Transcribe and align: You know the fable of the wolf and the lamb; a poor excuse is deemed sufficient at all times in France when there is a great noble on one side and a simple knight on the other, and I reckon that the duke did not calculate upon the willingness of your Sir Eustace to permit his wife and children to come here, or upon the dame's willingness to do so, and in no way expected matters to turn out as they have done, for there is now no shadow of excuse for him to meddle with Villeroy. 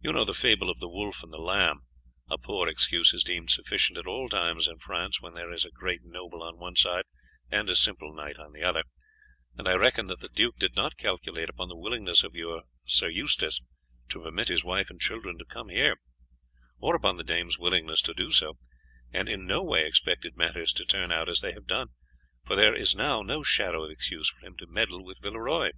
You 0.00 0.12
know 0.12 0.24
the 0.24 0.32
fable 0.32 0.70
of 0.70 0.78
the 0.78 0.86
wolf 0.88 1.24
and 1.24 1.32
the 1.32 1.38
lamb; 1.40 1.80
a 2.30 2.38
poor 2.38 2.68
excuse 2.68 3.12
is 3.12 3.24
deemed 3.24 3.50
sufficient 3.50 3.98
at 3.98 4.06
all 4.06 4.28
times 4.28 4.68
in 4.68 4.78
France 4.78 5.20
when 5.20 5.34
there 5.34 5.50
is 5.50 5.64
a 5.64 5.72
great 5.72 6.04
noble 6.04 6.40
on 6.44 6.56
one 6.56 6.76
side 6.76 7.02
and 7.50 7.68
a 7.68 7.74
simple 7.74 8.14
knight 8.14 8.38
on 8.38 8.52
the 8.52 8.62
other, 8.62 8.84
and 9.58 9.66
I 9.66 9.74
reckon 9.74 10.06
that 10.06 10.20
the 10.20 10.28
duke 10.28 10.54
did 10.60 10.76
not 10.76 10.96
calculate 10.96 11.48
upon 11.48 11.68
the 11.68 11.76
willingness 11.76 12.22
of 12.22 12.36
your 12.36 12.62
Sir 12.86 13.08
Eustace 13.08 13.60
to 14.10 14.22
permit 14.22 14.46
his 14.46 14.62
wife 14.62 14.88
and 14.88 15.00
children 15.00 15.36
to 15.38 15.44
come 15.44 15.68
here, 15.68 15.96
or 16.78 16.94
upon 16.94 17.16
the 17.16 17.24
dame's 17.24 17.58
willingness 17.58 18.02
to 18.02 18.14
do 18.14 18.30
so, 18.30 18.54
and 19.12 19.28
in 19.28 19.46
no 19.48 19.64
way 19.64 19.84
expected 19.84 20.36
matters 20.36 20.72
to 20.74 20.84
turn 20.84 21.10
out 21.10 21.28
as 21.28 21.40
they 21.40 21.54
have 21.54 21.66
done, 21.66 21.88
for 22.44 22.54
there 22.54 22.72
is 22.76 22.94
now 22.94 23.20
no 23.20 23.42
shadow 23.42 23.82
of 23.82 23.90
excuse 23.90 24.28
for 24.30 24.46
him 24.46 24.56
to 24.58 24.68
meddle 24.68 25.04
with 25.04 25.18
Villeroy. 25.20 25.72